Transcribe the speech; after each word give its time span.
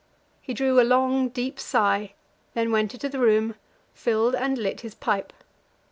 He 0.41 0.55
drew 0.55 0.79
a 0.79 0.81
long, 0.81 1.29
deep 1.29 1.59
sigh, 1.59 2.13
then 2.55 2.71
went 2.71 2.95
into 2.95 3.07
the 3.07 3.19
room, 3.19 3.53
filled 3.93 4.33
and 4.33 4.57
lit 4.57 4.81
his 4.81 4.95
pipe. 4.95 5.31